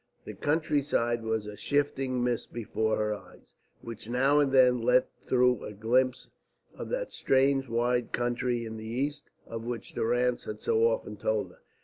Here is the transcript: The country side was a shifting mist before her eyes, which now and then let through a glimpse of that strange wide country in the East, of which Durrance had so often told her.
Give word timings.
The 0.25 0.33
country 0.33 0.81
side 0.81 1.21
was 1.21 1.45
a 1.45 1.55
shifting 1.55 2.23
mist 2.23 2.51
before 2.51 2.97
her 2.97 3.13
eyes, 3.13 3.53
which 3.81 4.09
now 4.09 4.39
and 4.39 4.51
then 4.51 4.81
let 4.81 5.11
through 5.21 5.63
a 5.63 5.73
glimpse 5.73 6.27
of 6.73 6.89
that 6.89 7.13
strange 7.13 7.69
wide 7.69 8.11
country 8.11 8.65
in 8.65 8.77
the 8.77 8.87
East, 8.89 9.29
of 9.45 9.63
which 9.63 9.93
Durrance 9.93 10.45
had 10.45 10.59
so 10.59 10.87
often 10.87 11.17
told 11.17 11.51
her. 11.51 11.59